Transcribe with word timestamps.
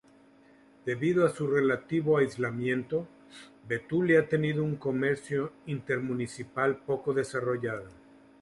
Debido 0.83 1.27
a 1.27 1.29
su 1.29 1.45
relativo 1.45 2.17
aislamiento, 2.17 3.07
Betulia 3.67 4.21
ha 4.21 4.27
tenido 4.27 4.63
un 4.63 4.75
comercio 4.75 5.51
intermunicipal 5.67 6.77
poco 6.79 7.13
desarrollado. 7.13 7.85